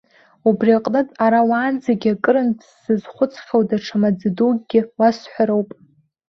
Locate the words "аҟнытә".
0.77-1.13